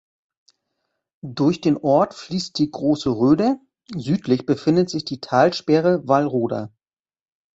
[1.23, 3.59] Durch den Ort fließt die Große Röder,
[3.95, 6.71] südlich befindet sich die Talsperre Wallroda.